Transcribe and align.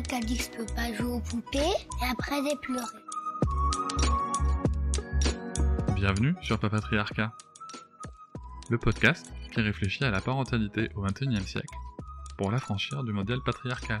Dit 0.00 0.40
pas 0.74 0.92
jouer 0.94 1.12
aux 1.12 1.20
poupées 1.20 1.58
et 1.58 2.10
après. 2.10 2.40
Bienvenue 5.94 6.34
sur 6.40 6.58
Papatriarcat, 6.58 7.32
le 8.70 8.78
podcast 8.78 9.32
qui 9.52 9.60
réfléchit 9.60 10.04
à 10.04 10.10
la 10.10 10.22
parentalité 10.22 10.88
au 10.94 11.02
XXIe 11.02 11.46
siècle 11.46 11.76
pour 12.38 12.50
l'affranchir 12.50 13.04
du 13.04 13.12
modèle 13.12 13.40
patriarcal. 13.44 14.00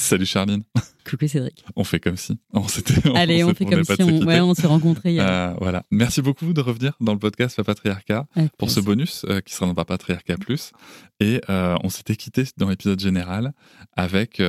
Salut 0.00 0.24
Charline. 0.24 0.62
Coucou 1.08 1.28
Cédric. 1.28 1.62
On 1.76 1.84
fait 1.84 2.00
comme 2.00 2.16
si. 2.16 2.38
On 2.54 2.64
Allez, 3.14 3.44
on, 3.44 3.54
fait 3.54 3.66
comme 3.66 3.84
si 3.84 4.02
on, 4.02 4.24
ouais, 4.24 4.40
on 4.40 4.54
s'est 4.54 4.66
rencontrés. 4.66 5.20
Euh, 5.20 5.54
voilà. 5.60 5.84
Merci 5.90 6.22
beaucoup 6.22 6.54
de 6.54 6.60
revenir 6.60 6.94
dans 7.00 7.12
le 7.12 7.18
podcast 7.18 7.56
Papatriarcat 7.56 8.26
pour 8.58 8.70
ce 8.70 8.80
bonus 8.80 9.26
euh, 9.28 9.40
qui 9.40 9.54
sera 9.54 9.66
dans 9.66 9.74
Papatriarcat 9.74 10.38
Plus. 10.38 10.72
Et 11.20 11.42
euh, 11.50 11.76
on 11.84 11.90
s'était 11.90 12.16
quitté 12.16 12.44
dans 12.56 12.70
l'épisode 12.70 12.98
général 12.98 13.52
avec 13.94 14.42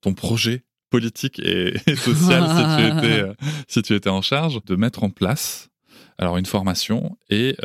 ton 0.00 0.14
projet 0.14 0.64
politique 0.90 1.38
et, 1.38 1.78
social 1.96 2.44
si, 2.48 2.82
tu 2.82 2.98
étais, 2.98 3.32
si 3.68 3.82
tu 3.82 3.94
étais 3.94 4.10
en 4.10 4.20
charge 4.20 4.64
de 4.64 4.74
mettre 4.74 5.04
en 5.04 5.10
place 5.10 5.68
alors 6.18 6.38
une 6.38 6.46
formation 6.46 7.16
et 7.30 7.56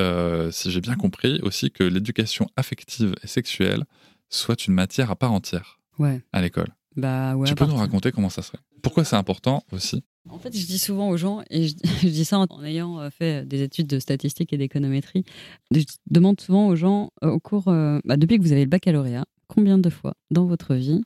si 0.52 0.72
j'ai 0.72 0.82
bien 0.82 0.96
compris 0.96 1.40
aussi 1.42 1.72
que 1.72 1.84
l'éducation 1.84 2.48
affective 2.56 3.16
et 3.24 3.28
sexuelle 3.28 3.86
soit 4.30 4.68
une 4.68 4.76
matière 4.76 5.10
à 5.10 5.16
part 5.16 5.32
entière 5.32 5.80
ouais. 5.98 6.22
à 6.32 6.42
l'école. 6.42 6.70
Bah 6.96 7.36
ouais, 7.36 7.48
tu 7.48 7.56
peux 7.56 7.66
nous 7.66 7.76
raconter 7.76 8.12
comment 8.12 8.30
ça 8.30 8.42
serait 8.42 8.60
Pourquoi 8.82 9.04
c'est 9.04 9.16
important 9.16 9.64
aussi? 9.72 10.04
En 10.30 10.38
fait, 10.38 10.56
je 10.56 10.66
dis 10.66 10.80
souvent 10.80 11.10
aux 11.10 11.18
gens, 11.18 11.44
et 11.50 11.68
je, 11.68 11.76
dis 12.08 12.26
ça 12.26 12.40
en, 12.40 12.64
ayant 12.64 13.00
euh, 13.00 13.10
fait 13.10 13.48
des 13.48 13.62
études 13.62 13.88
de 13.88 14.00
statistique 14.00 14.54
et 14.54 14.58
d'économétrie, 14.58 15.26
je 15.72 15.82
demande 16.10 16.40
souvent 16.40 16.68
aux 16.68 16.76
gens, 16.76 17.12
euh, 17.24 17.32
au 17.32 17.40
cours, 17.40 17.68
euh, 17.68 18.00
bah, 18.06 18.16
depuis 18.16 18.38
que 18.38 18.44
vous 18.44 18.52
avez 18.52 18.64
le 18.64 18.70
baccalauréat, 18.70 19.26
combien 19.48 19.78
de 19.78 19.90
fois 19.90 20.14
dans 20.32 20.46
votre 20.46 20.76
vie 20.76 21.04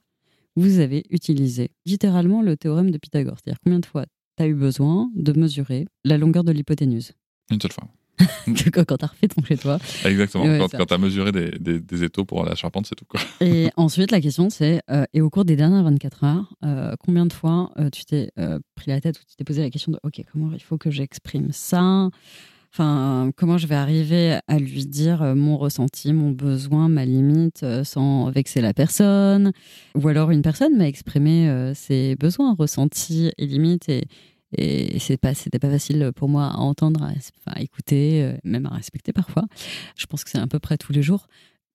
vous 0.55 0.79
avez 0.79 1.03
utilisé 1.09 1.71
littéralement 1.85 2.41
le 2.41 2.57
théorème 2.57 2.91
de 2.91 2.97
Pythagore? 2.97 3.37
C'est-à-dire 3.43 3.59
combien 3.63 3.79
de 3.79 3.85
fois 3.85 4.05
tu 4.37 4.43
as 4.43 4.47
eu 4.47 4.53
besoin 4.53 5.09
de 5.15 5.33
mesurer 5.33 5.87
la 6.03 6.17
longueur 6.17 6.43
de 6.43 6.51
l'hypoténuse? 6.51 7.13
Une 7.49 7.61
seule 7.61 7.71
fois. 7.71 7.87
quand 8.73 8.97
t'as 8.97 9.07
refait 9.07 9.27
ton 9.27 9.43
chez 9.43 9.57
toi. 9.57 9.77
Exactement, 10.05 10.45
quand, 10.57 10.77
quand 10.77 10.85
t'as 10.85 10.97
mesuré 10.97 11.31
des, 11.31 11.79
des, 11.79 12.03
étaux 12.03 12.25
pour 12.25 12.43
la 12.43 12.55
charpente, 12.55 12.87
c'est 12.87 12.95
tout. 12.95 13.05
Quoi. 13.05 13.19
Et 13.41 13.69
ensuite, 13.77 14.11
la 14.11 14.21
question, 14.21 14.49
c'est, 14.49 14.81
euh, 14.89 15.05
et 15.13 15.21
au 15.21 15.29
cours 15.29 15.45
des 15.45 15.55
dernières 15.55 15.83
24 15.83 16.23
heures, 16.23 16.53
euh, 16.65 16.93
combien 17.03 17.25
de 17.25 17.33
fois 17.33 17.71
euh, 17.77 17.89
tu 17.89 18.05
t'es 18.05 18.31
pris 18.75 18.89
la 18.89 19.01
tête 19.01 19.19
ou 19.19 19.23
tu 19.27 19.35
t'es 19.35 19.43
posé 19.43 19.61
la 19.61 19.69
question 19.69 19.91
de, 19.91 19.99
OK, 20.03 20.21
comment 20.31 20.51
il 20.53 20.61
faut 20.61 20.77
que 20.77 20.91
j'exprime 20.91 21.49
ça? 21.51 22.09
Enfin, 22.73 23.31
comment 23.37 23.57
je 23.57 23.65
vais 23.65 23.75
arriver 23.75 24.37
à 24.47 24.59
lui 24.59 24.85
dire 24.85 25.35
mon 25.35 25.57
ressenti, 25.57 26.13
mon 26.13 26.31
besoin, 26.31 26.89
ma 26.89 27.05
limite, 27.05 27.65
sans 27.83 28.29
vexer 28.29 28.61
la 28.61 28.73
personne? 28.73 29.51
Ou 29.95 30.07
alors 30.07 30.31
une 30.31 30.41
personne 30.41 30.77
m'a 30.77 30.87
exprimé 30.87 31.71
ses 31.73 32.15
besoins, 32.17 32.55
ressentis 32.55 33.31
et 33.37 33.47
limites 33.47 33.89
et, 33.89 34.03
et 34.55 34.99
c'est 34.99 35.17
pas, 35.17 35.33
c'était 35.33 35.59
pas 35.59 35.69
facile 35.69 36.11
pour 36.15 36.29
moi 36.29 36.45
à 36.45 36.57
entendre, 36.57 37.09
à, 37.45 37.61
écouter, 37.61 38.23
euh, 38.23 38.37
même 38.43 38.65
à 38.65 38.69
respecter 38.69 39.11
parfois. 39.13 39.45
Je 39.97 40.05
pense 40.05 40.23
que 40.23 40.29
c'est 40.29 40.39
à 40.39 40.47
peu 40.47 40.59
près 40.59 40.77
tous 40.77 40.93
les 40.93 41.03
jours. 41.03 41.27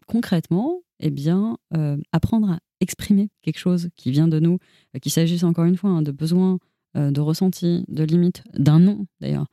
Concrètement, 0.07 0.81
eh 1.01 1.11
bien, 1.11 1.59
euh, 1.77 1.99
apprendre 2.13 2.51
à 2.51 2.59
exprimer 2.81 3.29
quelque 3.43 3.59
chose 3.59 3.91
qui 3.97 4.11
vient 4.11 4.29
de 4.29 4.41
nous, 4.41 4.59
euh, 4.97 4.99
qu'il 4.99 5.13
s'agisse 5.13 5.45
encore 5.45 5.65
une 5.65 5.77
fois 5.77 5.91
hein, 5.91 6.03
de 6.03 6.13
besoins, 6.13 6.59
de 6.95 7.21
ressentis, 7.23 7.87
de 7.89 8.05
limites, 8.05 8.45
d'un 8.53 8.79
nom 8.79 9.07
d'ailleurs, 9.19 9.47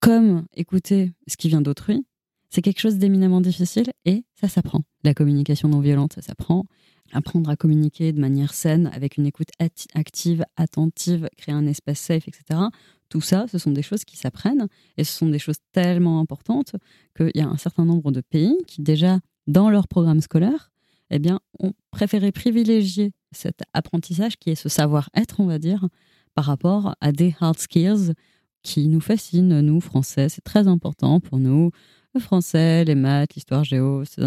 comme 0.00 0.44
écouter 0.54 1.12
ce 1.26 1.38
qui 1.38 1.48
vient 1.48 1.62
d'autrui, 1.62 2.04
c'est 2.50 2.60
quelque 2.60 2.80
chose 2.80 2.98
d'éminemment 2.98 3.40
difficile 3.40 3.92
et 4.04 4.24
ça 4.34 4.46
s'apprend. 4.46 4.82
La 5.04 5.14
communication 5.14 5.70
non 5.70 5.80
violente, 5.80 6.12
ça 6.12 6.20
s'apprend 6.20 6.66
apprendre 7.12 7.50
à 7.50 7.56
communiquer 7.56 8.12
de 8.12 8.20
manière 8.20 8.54
saine, 8.54 8.90
avec 8.92 9.16
une 9.16 9.26
écoute 9.26 9.50
active, 9.94 10.44
attentive, 10.56 11.28
créer 11.36 11.54
un 11.54 11.66
espace 11.66 12.00
safe, 12.00 12.26
etc. 12.28 12.60
Tout 13.08 13.20
ça, 13.20 13.46
ce 13.50 13.58
sont 13.58 13.70
des 13.70 13.82
choses 13.82 14.04
qui 14.04 14.16
s'apprennent 14.16 14.68
et 14.96 15.04
ce 15.04 15.12
sont 15.12 15.28
des 15.28 15.38
choses 15.38 15.58
tellement 15.72 16.20
importantes 16.20 16.74
qu'il 17.16 17.30
y 17.34 17.40
a 17.40 17.48
un 17.48 17.58
certain 17.58 17.84
nombre 17.84 18.10
de 18.10 18.20
pays 18.20 18.56
qui 18.66 18.82
déjà, 18.82 19.18
dans 19.46 19.70
leur 19.70 19.86
programme 19.86 20.20
scolaire, 20.20 20.70
eh 21.10 21.18
bien, 21.18 21.40
ont 21.58 21.74
préféré 21.90 22.32
privilégier 22.32 23.12
cet 23.32 23.62
apprentissage 23.74 24.38
qui 24.38 24.50
est 24.50 24.54
ce 24.54 24.68
savoir-être, 24.68 25.40
on 25.40 25.46
va 25.46 25.58
dire, 25.58 25.88
par 26.34 26.46
rapport 26.46 26.94
à 27.00 27.12
des 27.12 27.34
hard 27.40 27.58
skills 27.58 28.14
qui 28.62 28.88
nous 28.88 29.00
fascinent, 29.00 29.60
nous, 29.60 29.80
Français. 29.80 30.28
C'est 30.28 30.44
très 30.44 30.68
important 30.68 31.20
pour 31.20 31.38
nous, 31.38 31.70
le 32.14 32.20
français, 32.20 32.84
les 32.84 32.94
maths, 32.94 33.34
l'histoire 33.34 33.64
géo, 33.64 34.02
etc. 34.02 34.22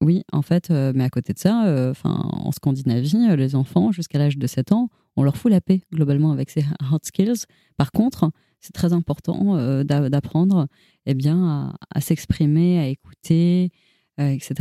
Oui, 0.00 0.22
en 0.32 0.42
fait, 0.42 0.70
euh, 0.70 0.92
mais 0.94 1.04
à 1.04 1.10
côté 1.10 1.32
de 1.32 1.38
ça, 1.38 1.66
euh, 1.66 1.94
en 2.04 2.52
Scandinavie, 2.52 3.26
euh, 3.28 3.36
les 3.36 3.54
enfants, 3.54 3.92
jusqu'à 3.92 4.18
l'âge 4.18 4.36
de 4.36 4.46
7 4.46 4.72
ans, 4.72 4.88
on 5.16 5.22
leur 5.22 5.36
fout 5.36 5.50
la 5.50 5.60
paix 5.60 5.80
globalement 5.92 6.32
avec 6.32 6.50
ces 6.50 6.64
hard 6.80 7.04
skills. 7.04 7.46
Par 7.76 7.92
contre, 7.92 8.30
c'est 8.60 8.72
très 8.72 8.92
important 8.92 9.82
d'apprendre 9.84 10.68
eh 11.04 11.12
bien, 11.12 11.76
à, 11.94 12.00
s'exprimer, 12.00 12.78
à 12.78 12.88
écouter, 12.88 13.70
etc. 14.16 14.54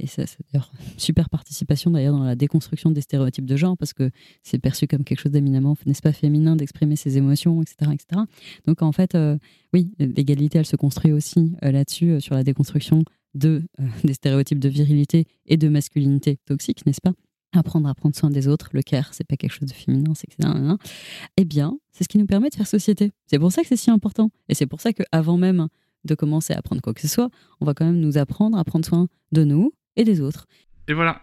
Et 0.00 0.08
c'est 0.08 0.26
d'ailleurs 0.52 0.72
super 0.96 1.30
participation 1.30 1.92
d'ailleurs 1.92 2.16
dans 2.16 2.24
la 2.24 2.34
déconstruction 2.34 2.90
des 2.90 3.00
stéréotypes 3.00 3.46
de 3.46 3.54
genre 3.54 3.76
parce 3.76 3.92
que 3.92 4.10
c'est 4.42 4.58
perçu 4.58 4.88
comme 4.88 5.04
quelque 5.04 5.20
chose 5.20 5.30
d'éminemment, 5.30 5.76
n'est-ce 5.86 6.02
pas, 6.02 6.12
féminin 6.12 6.56
d'exprimer 6.56 6.96
ses 6.96 7.16
émotions, 7.16 7.62
etc., 7.62 7.92
etc. 7.92 8.22
Donc 8.66 8.82
en 8.82 8.90
fait, 8.90 9.16
oui, 9.72 9.92
l'égalité, 10.00 10.58
elle 10.58 10.66
se 10.66 10.74
construit 10.74 11.12
aussi 11.12 11.52
là-dessus, 11.62 12.20
sur 12.20 12.34
la 12.34 12.42
déconstruction 12.42 13.04
de, 13.34 13.62
euh, 13.80 13.84
des 14.04 14.14
stéréotypes 14.14 14.58
de 14.58 14.68
virilité 14.68 15.26
et 15.46 15.56
de 15.56 15.68
masculinité 15.68 16.38
toxique, 16.46 16.86
n'est-ce 16.86 17.00
pas? 17.00 17.12
Apprendre 17.52 17.88
à 17.88 17.94
prendre 17.94 18.16
soin 18.16 18.30
des 18.30 18.48
autres, 18.48 18.70
le 18.72 18.82
care, 18.82 19.14
c'est 19.14 19.26
pas 19.26 19.36
quelque 19.36 19.52
chose 19.52 19.68
de 19.68 19.74
féminin, 19.74 20.12
etc. 20.12 20.48
Eh 21.36 21.44
bien, 21.44 21.78
c'est 21.92 22.02
ce 22.02 22.08
qui 22.08 22.18
nous 22.18 22.26
permet 22.26 22.50
de 22.50 22.54
faire 22.56 22.66
société. 22.66 23.12
C'est 23.26 23.38
pour 23.38 23.52
ça 23.52 23.62
que 23.62 23.68
c'est 23.68 23.76
si 23.76 23.90
important. 23.92 24.30
Et 24.48 24.54
c'est 24.54 24.66
pour 24.66 24.80
ça 24.80 24.92
qu'avant 24.92 25.36
même 25.36 25.68
de 26.04 26.14
commencer 26.16 26.52
à 26.52 26.58
apprendre 26.58 26.82
quoi 26.82 26.92
que 26.94 27.00
ce 27.00 27.06
soit, 27.06 27.30
on 27.60 27.64
va 27.64 27.72
quand 27.74 27.84
même 27.84 28.00
nous 28.00 28.18
apprendre 28.18 28.58
à 28.58 28.64
prendre 28.64 28.84
soin 28.84 29.06
de 29.30 29.44
nous 29.44 29.72
et 29.94 30.02
des 30.02 30.20
autres. 30.20 30.46
Et 30.88 30.94
voilà, 30.94 31.22